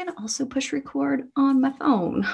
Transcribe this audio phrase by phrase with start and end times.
[0.00, 2.26] Going to also push record on my phone.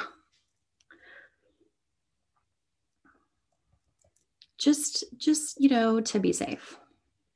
[4.56, 6.78] Just, just, you know, to be safe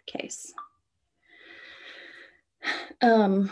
[0.06, 0.54] case.
[3.02, 3.50] Um,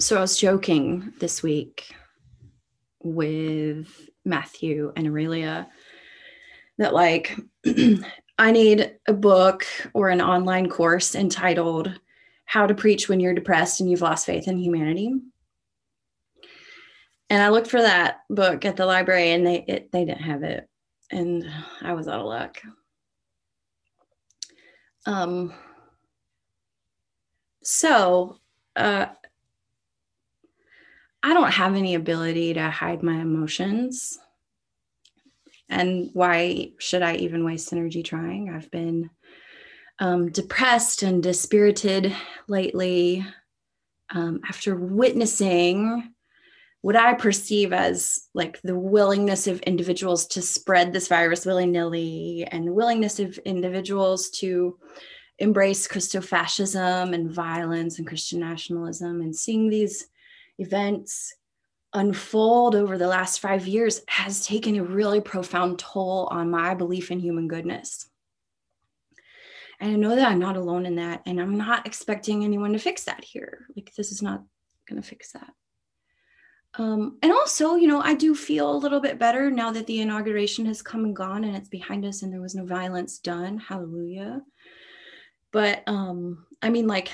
[0.00, 1.94] so I was joking this week
[3.02, 5.68] with Matthew and Aurelia
[6.78, 7.36] that like
[8.38, 12.00] I need a book or an online course entitled
[12.52, 15.10] How to Preach When You're Depressed and You've Lost Faith in Humanity.
[17.30, 20.42] And I looked for that book at the library and they it, they didn't have
[20.42, 20.68] it.
[21.10, 21.50] And
[21.80, 22.58] I was out of luck.
[25.06, 25.54] Um
[27.62, 28.36] so
[28.76, 29.06] uh
[31.22, 34.18] I don't have any ability to hide my emotions.
[35.70, 38.50] And why should I even waste energy trying?
[38.50, 39.08] I've been
[39.98, 42.14] um, depressed and dispirited
[42.48, 43.24] lately
[44.10, 46.12] um, after witnessing
[46.82, 52.46] what I perceive as like the willingness of individuals to spread this virus willy nilly
[52.50, 54.78] and the willingness of individuals to
[55.38, 60.08] embrace Christofascism and violence and Christian nationalism and seeing these
[60.58, 61.34] events
[61.94, 67.10] unfold over the last five years has taken a really profound toll on my belief
[67.10, 68.08] in human goodness.
[69.82, 71.22] And I know that I'm not alone in that.
[71.26, 73.66] And I'm not expecting anyone to fix that here.
[73.74, 74.44] Like, this is not
[74.88, 75.50] going to fix that.
[76.78, 80.00] Um, and also, you know, I do feel a little bit better now that the
[80.00, 83.58] inauguration has come and gone and it's behind us and there was no violence done.
[83.58, 84.42] Hallelujah.
[85.50, 87.10] But um, I mean, like,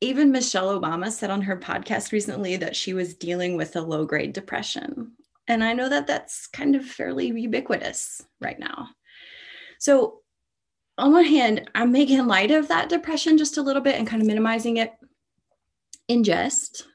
[0.00, 4.06] even Michelle Obama said on her podcast recently that she was dealing with a low
[4.06, 5.12] grade depression.
[5.46, 8.88] And I know that that's kind of fairly ubiquitous right now.
[9.78, 10.22] So,
[10.98, 14.20] on one hand, I'm making light of that depression just a little bit and kind
[14.20, 14.92] of minimizing it
[16.08, 16.86] in jest.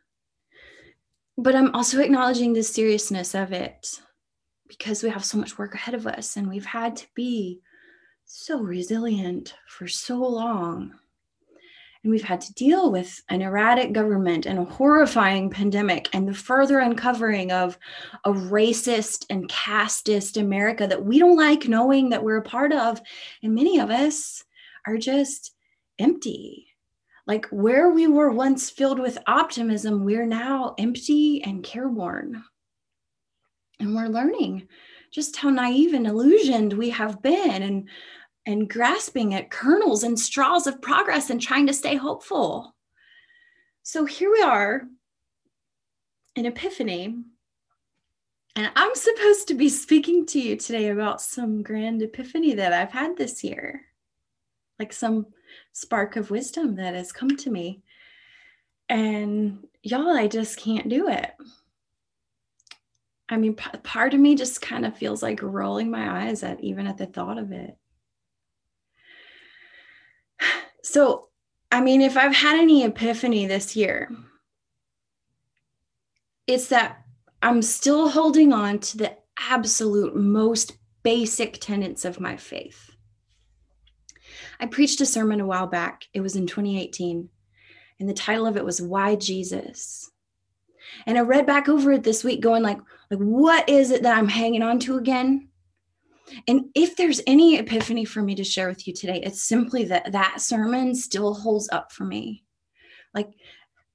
[1.38, 4.00] But I'm also acknowledging the seriousness of it
[4.68, 7.62] because we have so much work ahead of us and we've had to be
[8.26, 10.94] so resilient for so long
[12.04, 16.34] and we've had to deal with an erratic government and a horrifying pandemic and the
[16.34, 17.78] further uncovering of
[18.26, 23.02] a racist and casteist America that we don't like knowing that we're a part of.
[23.42, 24.44] And many of us
[24.86, 25.56] are just
[25.98, 26.68] empty.
[27.26, 32.44] Like where we were once filled with optimism, we're now empty and careworn.
[33.80, 34.68] And we're learning
[35.10, 37.62] just how naive and illusioned we have been.
[37.62, 37.88] And
[38.46, 42.76] and grasping at kernels and straws of progress and trying to stay hopeful.
[43.84, 44.84] So here we are
[46.36, 47.16] in Epiphany.
[48.56, 52.92] And I'm supposed to be speaking to you today about some grand epiphany that I've
[52.92, 53.82] had this year,
[54.78, 55.26] like some
[55.72, 57.82] spark of wisdom that has come to me.
[58.90, 61.32] And y'all, I just can't do it.
[63.28, 66.60] I mean, p- part of me just kind of feels like rolling my eyes at
[66.60, 67.76] even at the thought of it.
[70.84, 71.30] So,
[71.72, 74.12] I mean, if I've had any epiphany this year,
[76.46, 77.04] it's that
[77.42, 82.92] I'm still holding on to the absolute most basic tenets of my faith.
[84.60, 86.08] I preached a sermon a while back.
[86.14, 87.30] It was in 2018.
[88.00, 90.12] And the title of it was Why Jesus?
[91.06, 92.80] And I read back over it this week going like
[93.10, 95.50] like what is it that I'm hanging on to again?
[96.48, 100.12] And if there's any epiphany for me to share with you today, it's simply that
[100.12, 102.44] that sermon still holds up for me.
[103.14, 103.30] Like,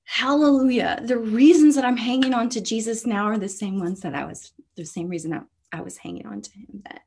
[0.05, 1.01] hallelujah.
[1.05, 4.25] The reasons that I'm hanging on to Jesus now are the same ones that I
[4.25, 5.41] was, the same reason I,
[5.79, 7.01] I was hanging on to him then.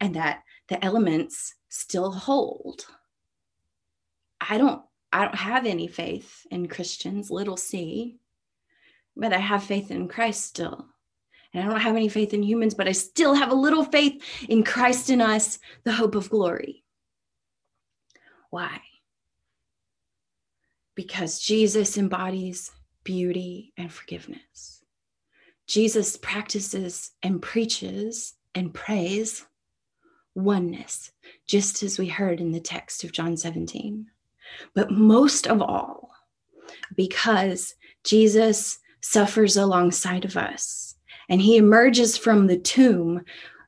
[0.00, 2.86] And that the elements still hold.
[4.40, 4.82] I don't,
[5.12, 8.18] I don't have any faith in Christians, little c,
[9.16, 10.88] but I have faith in Christ still.
[11.56, 14.22] And I don't have any faith in humans, but I still have a little faith
[14.46, 16.84] in Christ in us, the hope of glory.
[18.50, 18.82] Why?
[20.94, 22.72] Because Jesus embodies
[23.04, 24.82] beauty and forgiveness.
[25.66, 29.46] Jesus practices and preaches and prays
[30.34, 31.10] oneness,
[31.46, 34.08] just as we heard in the text of John 17.
[34.74, 36.10] But most of all,
[36.94, 37.74] because
[38.04, 40.85] Jesus suffers alongside of us
[41.28, 43.22] and he emerges from the tomb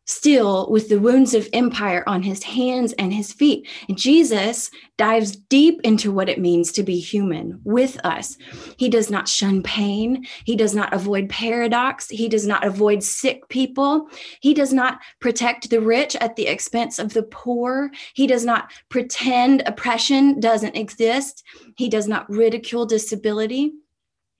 [0.09, 3.69] still with the wounds of empire on his hands and his feet.
[3.89, 8.39] And Jesus dives deep into what it means to be human with us.
[8.79, 10.27] He does not shun pain.
[10.47, 12.09] He does not avoid paradox.
[12.09, 14.09] He does not avoid sick people.
[14.41, 17.91] He does not protect the rich at the expense of the poor.
[18.15, 21.45] He does not pretend oppression doesn't exist.
[21.77, 23.75] He does not ridicule disability.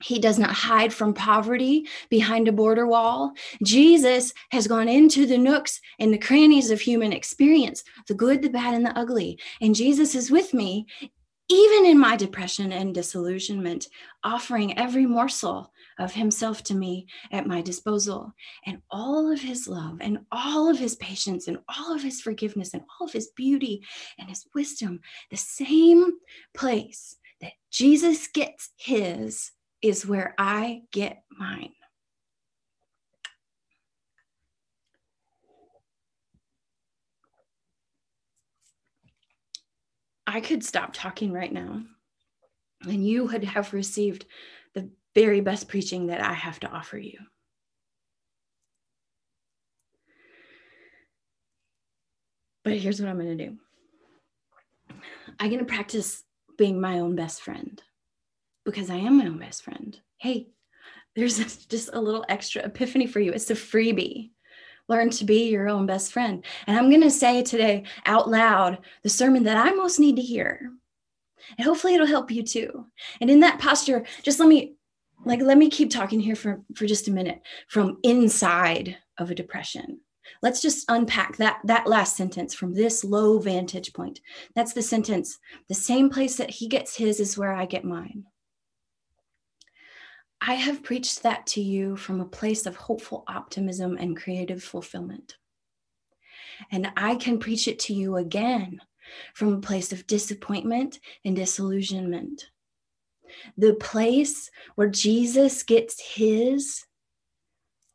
[0.01, 3.33] He does not hide from poverty behind a border wall.
[3.65, 8.51] Jesus has gone into the nooks and the crannies of human experience, the good, the
[8.51, 9.41] bad, and the ugly.
[9.61, 10.87] And Jesus is with me,
[11.49, 13.89] even in my depression and disillusionment,
[14.23, 18.33] offering every morsel of himself to me at my disposal.
[18.67, 22.73] And all of his love, and all of his patience, and all of his forgiveness,
[22.73, 23.83] and all of his beauty
[24.19, 26.13] and his wisdom, the same
[26.55, 29.51] place that Jesus gets his
[29.83, 31.73] is where I get mine.
[40.27, 41.83] I could stop talking right now,
[42.83, 44.27] and you would have received
[44.75, 47.19] the very best preaching that I have to offer you.
[52.63, 53.57] But here's what I'm going to do
[55.41, 56.23] I'm going to practice
[56.59, 57.83] being my own best friend
[58.71, 59.99] because I am my own best friend.
[60.19, 60.49] Hey,
[61.17, 61.39] there's
[61.69, 63.33] just a little extra epiphany for you.
[63.33, 64.31] It's a freebie.
[64.89, 66.45] Learn to be your own best friend.
[66.67, 70.23] And I'm going to say today out loud the sermon that I most need to
[70.23, 70.71] hear.
[71.57, 72.87] And hopefully it'll help you too.
[73.21, 74.77] And in that posture, just let me
[75.25, 79.35] like let me keep talking here for for just a minute from inside of a
[79.35, 80.01] depression
[80.43, 84.21] let's just unpack that that last sentence from this low vantage point
[84.55, 85.39] that's the sentence
[85.69, 88.25] the same place that he gets his is where i get mine
[90.41, 95.37] I have preached that to you from a place of hopeful optimism and creative fulfillment.
[96.71, 98.81] And I can preach it to you again
[99.35, 102.51] from a place of disappointment and disillusionment.
[103.57, 106.85] The place where Jesus gets his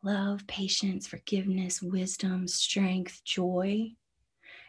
[0.04, 3.94] love, patience, forgiveness, wisdom, strength, joy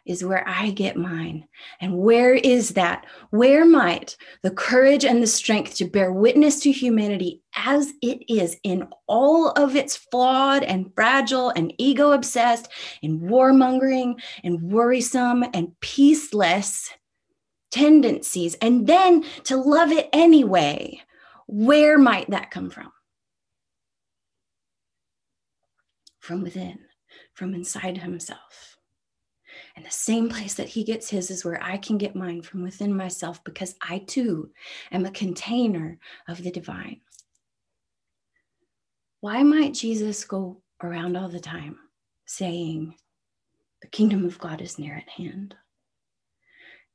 [0.06, 1.46] is where I get mine.
[1.80, 3.06] And where is that?
[3.30, 8.56] Where might the courage and the strength to bear witness to humanity as it is
[8.62, 12.68] in all of its flawed and fragile and ego obsessed
[13.02, 16.90] and warmongering and worrisome and peaceless
[17.70, 21.00] tendencies, and then to love it anyway?
[21.48, 22.92] Where might that come from?
[26.20, 26.78] From within,
[27.34, 28.73] from inside himself.
[29.76, 32.62] And the same place that he gets his is where I can get mine from
[32.62, 34.50] within myself because I too
[34.92, 35.98] am a container
[36.28, 37.00] of the divine.
[39.20, 41.78] Why might Jesus go around all the time
[42.26, 42.94] saying,
[43.82, 45.56] the kingdom of God is near at hand?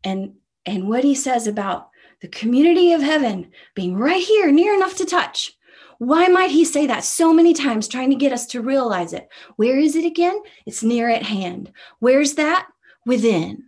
[0.04, 0.36] And,
[0.66, 1.90] and what he says about
[2.22, 5.52] the community of heaven being right here, near enough to touch.
[6.00, 9.28] Why might he say that so many times, trying to get us to realize it?
[9.58, 10.42] Where is it again?
[10.66, 11.72] It's near at hand.
[12.00, 12.68] Where's that?
[13.06, 13.66] Within.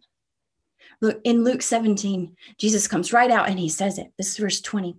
[1.01, 4.11] Look, in Luke 17, Jesus comes right out and he says it.
[4.17, 4.95] This is verse 20.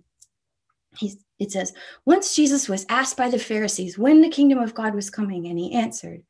[0.97, 1.73] He's, it says,
[2.05, 5.57] Once Jesus was asked by the Pharisees when the kingdom of God was coming, and
[5.57, 6.21] he answered,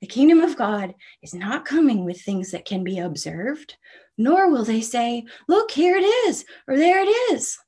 [0.00, 3.76] The kingdom of God is not coming with things that can be observed,
[4.16, 7.58] nor will they say, Look, here it is, or there it is.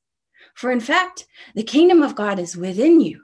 [0.61, 1.25] For in fact,
[1.55, 3.23] the kingdom of God is within you.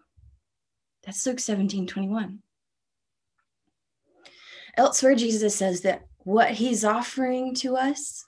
[1.05, 2.39] That's Luke 17 21.
[4.79, 8.25] Elsewhere, Jesus says that what he's offering to us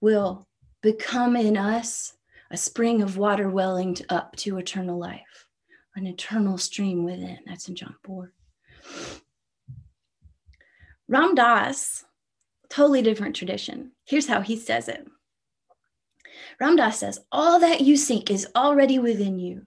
[0.00, 0.48] will
[0.82, 2.14] become in us
[2.50, 5.46] a spring of water welling up to eternal life,
[5.94, 7.38] an eternal stream within.
[7.46, 8.32] That's in John 4.
[11.06, 12.04] Ram Dass,
[12.68, 13.92] totally different tradition.
[14.04, 15.06] Here's how he says it
[16.60, 19.66] Ram Dass says, All that you seek is already within you.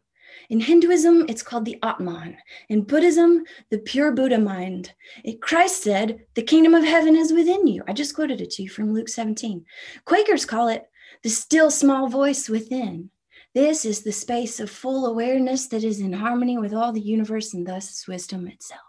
[0.50, 2.38] In Hinduism, it's called the Atman.
[2.69, 4.93] In Buddhism, the pure Buddha mind.
[5.24, 7.83] It, Christ said, The kingdom of heaven is within you.
[7.88, 9.65] I just quoted it to you from Luke 17.
[10.05, 10.86] Quakers call it
[11.24, 13.09] the still small voice within.
[13.53, 17.53] This is the space of full awareness that is in harmony with all the universe
[17.53, 18.81] and thus is wisdom itself.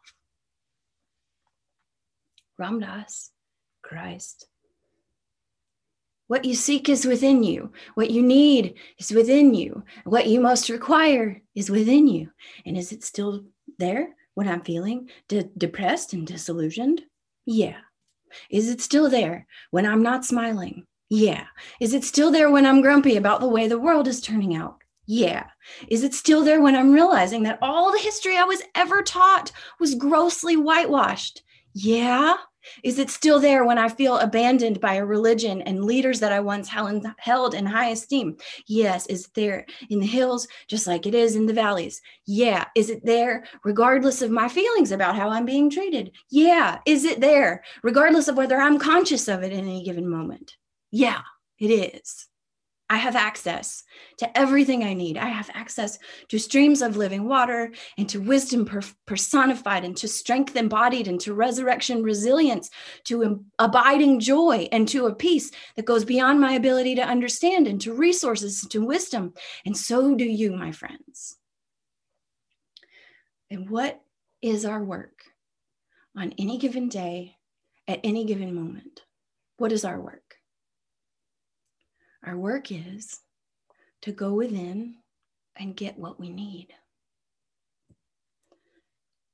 [2.58, 3.30] Ram Dass,
[3.82, 4.46] Christ.
[6.28, 7.72] What you seek is within you.
[7.94, 9.82] What you need is within you.
[10.04, 12.30] What you most require is within you.
[12.64, 13.44] And is it still
[13.78, 17.02] there when I'm feeling de- depressed and disillusioned?
[17.46, 17.78] Yeah.
[18.50, 20.86] Is it still there when I'm not smiling?
[21.08, 21.44] Yeah.
[21.80, 24.82] Is it still there when I'm grumpy about the way the world is turning out?
[25.06, 25.46] Yeah.
[25.88, 29.50] Is it still there when I'm realizing that all the history I was ever taught
[29.80, 31.42] was grossly whitewashed?
[31.72, 32.34] Yeah.
[32.82, 36.40] Is it still there when I feel abandoned by a religion and leaders that I
[36.40, 38.36] once held in high esteem?
[38.66, 39.06] Yes.
[39.06, 42.00] Is it there in the hills, just like it is in the valleys?
[42.26, 42.64] Yeah.
[42.74, 46.12] Is it there regardless of my feelings about how I'm being treated?
[46.30, 46.78] Yeah.
[46.86, 50.56] Is it there regardless of whether I'm conscious of it in any given moment?
[50.90, 51.20] Yeah,
[51.58, 52.28] it is.
[52.90, 53.84] I have access
[54.16, 55.18] to everything I need.
[55.18, 60.08] I have access to streams of living water and to wisdom per- personified and to
[60.08, 62.70] strength embodied and to resurrection resilience,
[63.04, 67.66] to Im- abiding joy and to a peace that goes beyond my ability to understand
[67.66, 69.34] and to resources to wisdom.
[69.66, 71.36] And so do you, my friends.
[73.50, 74.00] And what
[74.40, 75.24] is our work
[76.16, 77.36] on any given day
[77.86, 79.02] at any given moment?
[79.58, 80.37] What is our work?
[82.28, 83.20] Our work is
[84.02, 84.96] to go within
[85.56, 86.68] and get what we need.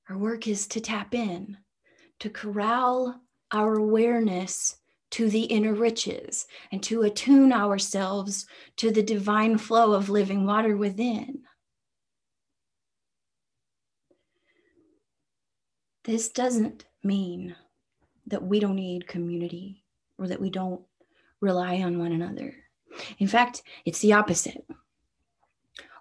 [0.09, 1.57] Our work is to tap in,
[2.21, 3.21] to corral
[3.51, 4.77] our awareness
[5.11, 8.47] to the inner riches and to attune ourselves
[8.77, 11.43] to the divine flow of living water within.
[16.05, 17.57] This doesn't mean
[18.29, 19.83] that we don't need community
[20.17, 20.83] or that we don't
[21.41, 22.55] rely on one another.
[23.19, 24.65] In fact, it's the opposite.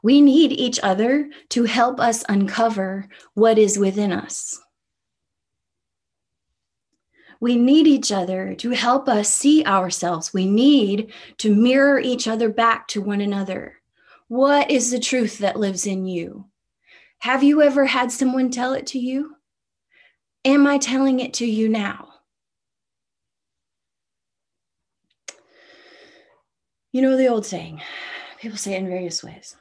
[0.01, 4.59] We need each other to help us uncover what is within us.
[7.39, 10.33] We need each other to help us see ourselves.
[10.33, 13.81] We need to mirror each other back to one another.
[14.29, 16.45] What is the truth that lives in you?
[17.19, 19.35] Have you ever had someone tell it to you?
[20.45, 22.12] Am I telling it to you now?
[26.93, 27.81] You know the old saying,
[28.39, 29.55] people say it in various ways.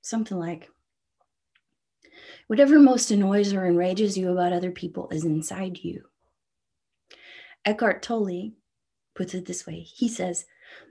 [0.00, 0.68] Something like,
[2.48, 6.02] whatever most annoys or enrages you about other people is inside you.
[7.64, 8.50] Eckhart Tolle
[9.14, 10.44] puts it this way he says,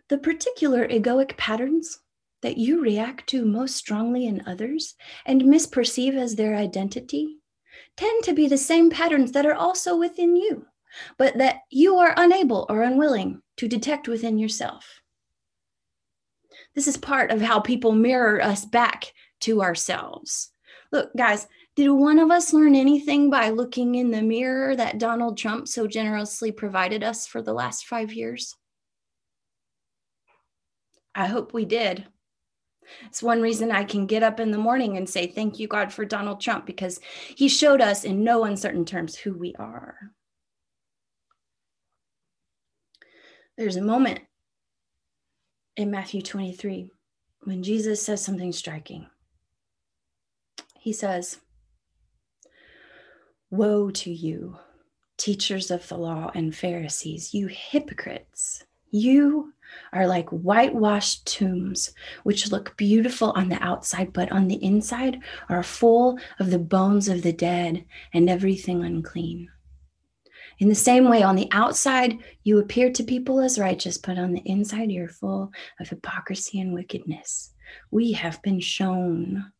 [0.07, 1.99] the particular egoic patterns
[2.41, 4.95] that you react to most strongly in others
[5.25, 7.39] and misperceive as their identity
[7.97, 10.65] tend to be the same patterns that are also within you,
[11.17, 15.00] but that you are unable or unwilling to detect within yourself.
[16.75, 20.51] This is part of how people mirror us back to ourselves.
[20.91, 25.37] Look, guys, did one of us learn anything by looking in the mirror that Donald
[25.37, 28.55] Trump so generously provided us for the last five years?
[31.15, 32.05] I hope we did.
[33.05, 35.93] It's one reason I can get up in the morning and say, Thank you, God,
[35.93, 36.99] for Donald Trump, because
[37.35, 39.95] he showed us in no uncertain terms who we are.
[43.57, 44.21] There's a moment
[45.75, 46.89] in Matthew 23
[47.43, 49.07] when Jesus says something striking.
[50.79, 51.39] He says,
[53.49, 54.57] Woe to you,
[55.17, 58.63] teachers of the law and Pharisees, you hypocrites!
[58.89, 59.53] You
[59.93, 65.63] are like whitewashed tombs, which look beautiful on the outside, but on the inside are
[65.63, 69.49] full of the bones of the dead and everything unclean.
[70.61, 74.31] In the same way, on the outside, you appear to people as righteous, but on
[74.31, 77.51] the inside, you're full of hypocrisy and wickedness.
[77.89, 79.51] We have been shown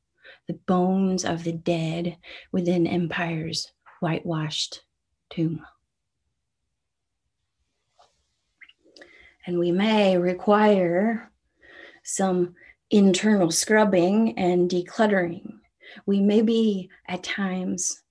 [0.48, 2.18] the bones of the dead
[2.52, 4.84] within empire's whitewashed
[5.32, 5.66] tomb.
[9.48, 11.32] And we may require
[12.04, 12.54] some
[12.92, 15.62] internal scrubbing and decluttering.
[16.06, 18.04] We may be at times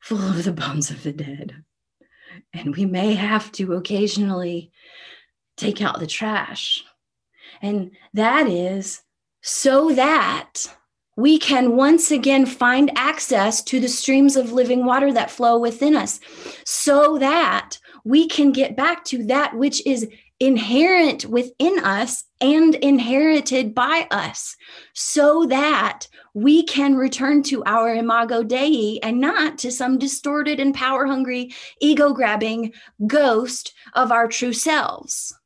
[0.00, 1.62] full of the bones of the dead
[2.52, 4.72] and we may have to occasionally
[5.56, 6.82] take out the trash.
[7.60, 9.02] And that is
[9.42, 10.54] so that
[11.16, 15.96] we can once again find access to the streams of living water that flow within
[15.96, 16.20] us,
[16.64, 20.08] so that we can get back to that which is
[20.40, 24.56] inherent within us and inherited by us,
[24.94, 30.74] so that we can return to our imago Dei and not to some distorted and
[30.74, 32.72] power hungry, ego grabbing
[33.06, 35.36] ghost of our true selves.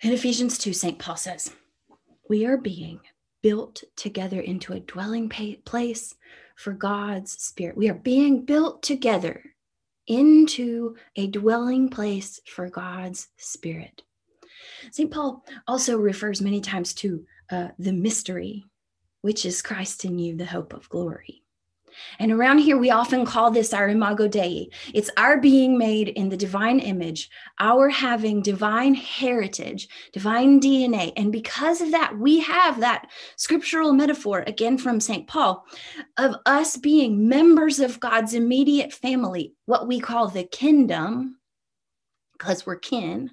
[0.00, 0.98] In Ephesians 2, St.
[0.98, 1.50] Paul says,
[2.28, 3.00] We are being
[3.42, 5.28] built together into a dwelling
[5.64, 6.14] place
[6.56, 7.76] for God's Spirit.
[7.76, 9.53] We are being built together
[10.06, 14.02] into a dwelling place for God's Spirit.
[14.90, 15.10] St.
[15.10, 18.64] Paul also refers many times to uh, the mystery,
[19.22, 21.43] which is Christ in you, the hope of glory.
[22.18, 24.70] And around here, we often call this our imago Dei.
[24.92, 31.12] It's our being made in the divine image, our having divine heritage, divine DNA.
[31.16, 35.26] And because of that, we have that scriptural metaphor, again from St.
[35.26, 35.64] Paul,
[36.16, 41.38] of us being members of God's immediate family, what we call the kingdom,
[42.38, 43.30] because we're kin.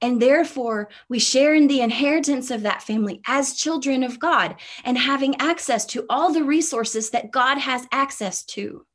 [0.00, 4.98] And therefore, we share in the inheritance of that family as children of God and
[4.98, 8.86] having access to all the resources that God has access to.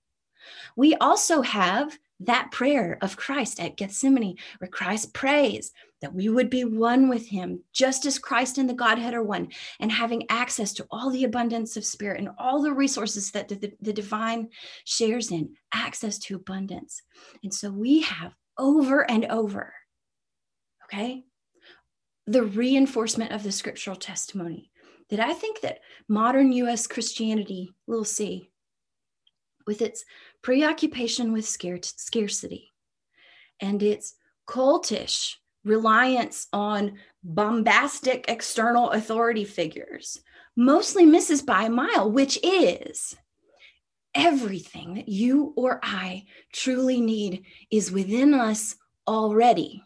[0.76, 6.50] We also have that prayer of Christ at Gethsemane, where Christ prays that we would
[6.50, 10.74] be one with him, just as Christ and the Godhead are one, and having access
[10.74, 14.50] to all the abundance of spirit and all the resources that the, the divine
[14.86, 17.02] shares in, access to abundance.
[17.44, 19.74] And so we have over and over
[20.88, 21.24] Okay.
[22.26, 24.72] The reinforcement of the scriptural testimony
[25.10, 28.50] that I think that modern US Christianity, little c,
[29.66, 30.06] with its
[30.42, 32.74] preoccupation with scarcity
[33.60, 34.16] and its
[34.48, 40.22] cultish reliance on bombastic external authority figures,
[40.56, 43.16] mostly misses by a mile, which is
[44.16, 48.76] everything that you or I truly need is within us
[49.08, 49.84] already.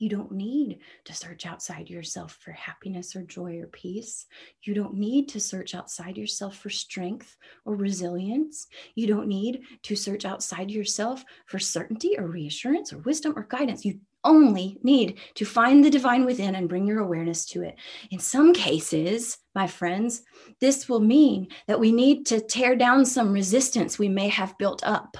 [0.00, 4.24] You don't need to search outside yourself for happiness or joy or peace.
[4.62, 8.66] You don't need to search outside yourself for strength or resilience.
[8.94, 13.84] You don't need to search outside yourself for certainty or reassurance or wisdom or guidance.
[13.84, 17.76] You only need to find the divine within and bring your awareness to it.
[18.10, 20.22] In some cases, my friends,
[20.60, 24.82] this will mean that we need to tear down some resistance we may have built
[24.82, 25.18] up.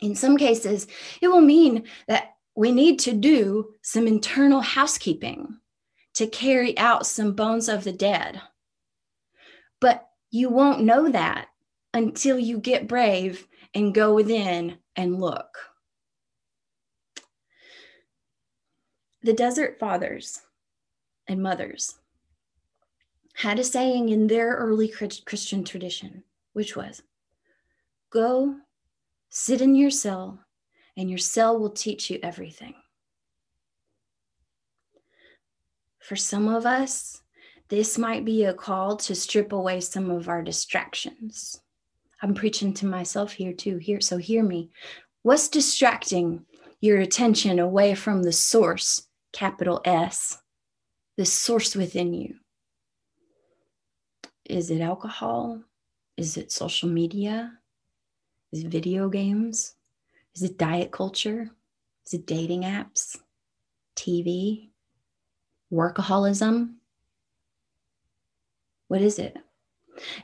[0.00, 0.86] In some cases,
[1.20, 5.58] it will mean that we need to do some internal housekeeping
[6.14, 8.40] to carry out some bones of the dead.
[9.80, 11.48] But you won't know that
[11.92, 15.58] until you get brave and go within and look.
[19.22, 20.42] The desert fathers
[21.26, 21.96] and mothers
[23.34, 27.02] had a saying in their early Christian tradition, which was
[28.10, 28.56] go
[29.28, 30.43] sit in your cell
[30.96, 32.74] and your cell will teach you everything.
[36.00, 37.22] For some of us,
[37.68, 41.60] this might be a call to strip away some of our distractions.
[42.22, 43.78] I'm preaching to myself here too.
[43.78, 44.70] Here, so hear me.
[45.22, 46.44] What's distracting
[46.80, 50.38] your attention away from the source, capital S,
[51.16, 52.34] the source within you?
[54.44, 55.62] Is it alcohol?
[56.18, 57.52] Is it social media?
[58.52, 59.74] Is it video games?
[60.34, 61.50] Is it diet culture?
[62.06, 63.16] Is it dating apps?
[63.96, 64.70] TV?
[65.72, 66.74] Workaholism?
[68.88, 69.36] What is it?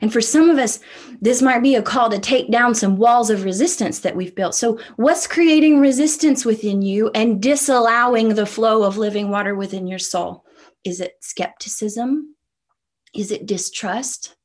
[0.01, 0.79] And for some of us,
[1.21, 4.53] this might be a call to take down some walls of resistance that we've built.
[4.53, 9.99] So, what's creating resistance within you and disallowing the flow of living water within your
[9.99, 10.45] soul?
[10.83, 12.35] Is it skepticism?
[13.15, 14.35] Is it distrust?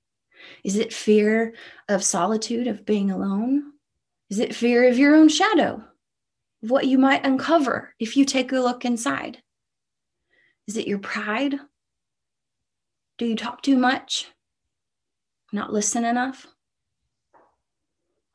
[0.64, 1.55] Is it fear
[1.88, 3.72] of solitude, of being alone?
[4.28, 5.84] Is it fear of your own shadow,
[6.62, 9.42] of what you might uncover if you take a look inside?
[10.66, 11.54] Is it your pride?
[13.18, 14.26] Do you talk too much?
[15.52, 16.46] Not listen enough?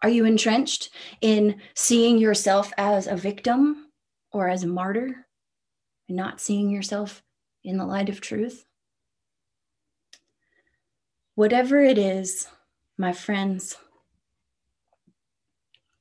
[0.02, 3.92] Are you entrenched in seeing yourself as a victim
[4.32, 5.28] or as a martyr
[6.08, 7.22] and not seeing yourself
[7.64, 8.66] in the light of truth?
[11.36, 12.48] Whatever it is,
[12.98, 13.76] my friends,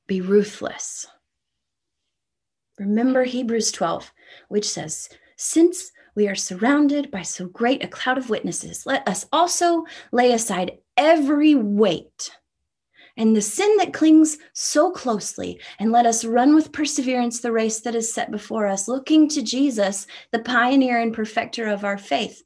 [0.07, 1.07] be ruthless.
[2.79, 4.11] Remember Hebrews 12,
[4.49, 9.25] which says, Since we are surrounded by so great a cloud of witnesses, let us
[9.31, 12.31] also lay aside every weight
[13.17, 17.81] and the sin that clings so closely, and let us run with perseverance the race
[17.81, 22.41] that is set before us, looking to Jesus, the pioneer and perfecter of our faith.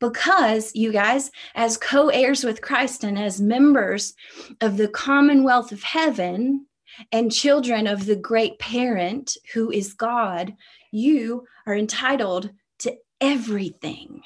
[0.00, 4.14] Because, you guys, as co heirs with Christ and as members
[4.60, 6.66] of the commonwealth of heaven,
[7.12, 10.54] and children of the great parent who is God,
[10.90, 14.22] you are entitled to everything.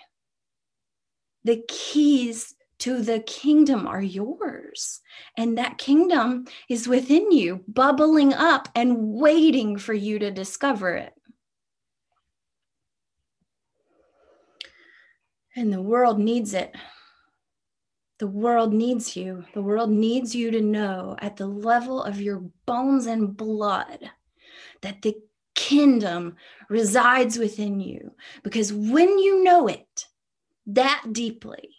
[1.44, 5.00] The keys to the kingdom are yours.
[5.36, 11.14] And that kingdom is within you, bubbling up and waiting for you to discover it.
[15.54, 16.74] And the world needs it.
[18.22, 19.44] The world needs you.
[19.52, 24.12] The world needs you to know at the level of your bones and blood
[24.80, 25.16] that the
[25.56, 26.36] kingdom
[26.68, 28.12] resides within you.
[28.44, 30.06] Because when you know it
[30.68, 31.70] that deeply,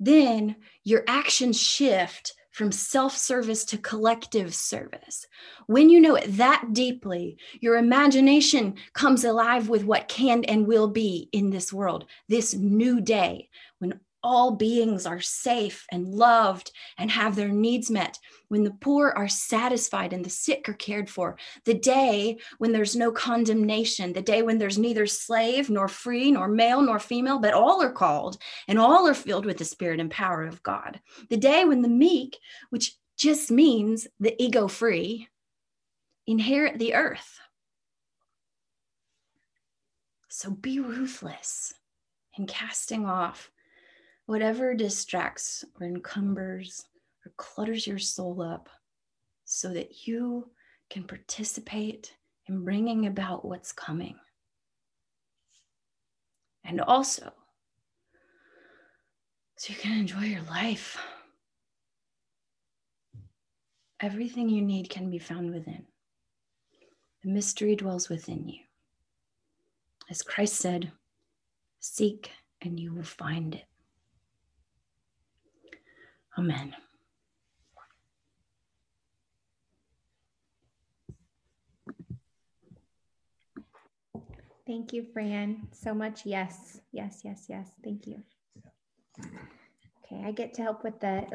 [0.00, 5.24] then your actions shift from self service to collective service.
[5.68, 10.88] When you know it that deeply, your imagination comes alive with what can and will
[10.88, 17.10] be in this world, this new day, when all beings are safe and loved and
[17.10, 21.36] have their needs met, when the poor are satisfied and the sick are cared for,
[21.64, 26.48] the day when there's no condemnation, the day when there's neither slave nor free nor
[26.48, 28.36] male nor female, but all are called
[28.68, 31.88] and all are filled with the spirit and power of God, the day when the
[31.88, 32.38] meek,
[32.70, 35.28] which just means the ego free,
[36.26, 37.38] inherit the earth.
[40.28, 41.74] So be ruthless
[42.38, 43.50] in casting off
[44.30, 46.84] whatever distracts or encumbers
[47.26, 48.68] or clutters your soul up
[49.44, 50.48] so that you
[50.88, 52.14] can participate
[52.46, 54.14] in bringing about what's coming.
[56.62, 57.32] And also,
[59.56, 60.96] so you can enjoy your life.
[63.98, 65.86] Everything you need can be found within.
[67.24, 68.60] The mystery dwells within you.
[70.08, 70.92] As Christ said,
[71.80, 72.30] seek
[72.62, 73.64] and you will find it.
[76.40, 76.74] Amen.
[84.66, 85.68] Thank you, Fran.
[85.72, 87.68] So much yes, yes, yes, yes.
[87.84, 88.22] Thank you.
[90.02, 91.26] Okay, I get to help with the